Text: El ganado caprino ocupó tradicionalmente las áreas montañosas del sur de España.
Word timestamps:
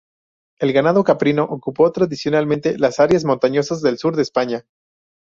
El 0.59 0.73
ganado 0.73 1.03
caprino 1.03 1.43
ocupó 1.43 1.91
tradicionalmente 1.91 2.75
las 2.79 2.99
áreas 2.99 3.23
montañosas 3.23 3.83
del 3.83 3.99
sur 3.99 4.15
de 4.15 4.23
España. 4.23 4.65